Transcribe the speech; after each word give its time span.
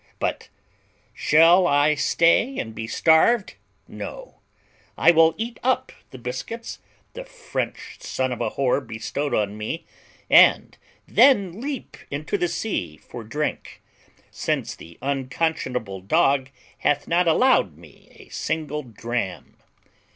But 0.17 0.49
shall 1.13 1.67
I 1.67 1.93
stay 1.93 2.57
and 2.57 2.73
be 2.73 2.87
starved? 2.87 3.53
No, 3.87 4.39
I 4.97 5.11
will 5.11 5.35
eat 5.37 5.59
up 5.61 5.91
the 6.09 6.17
biscuits 6.17 6.79
the 7.13 7.23
French 7.23 7.97
son 7.99 8.31
of 8.31 8.41
a 8.41 8.49
whore 8.49 8.81
bestowed 8.81 9.35
on 9.35 9.59
me, 9.59 9.85
and 10.27 10.75
then 11.07 11.61
leap 11.61 11.97
into 12.09 12.35
the 12.35 12.47
sea 12.47 12.97
for 12.97 13.23
drink, 13.23 13.79
since 14.31 14.75
the 14.75 14.97
unconscionable 15.03 16.01
dog 16.01 16.49
hath 16.79 17.07
not 17.07 17.27
allowed 17.27 17.77
me 17.77 18.07
a 18.21 18.29
single 18.29 18.81
dram." 18.81 19.55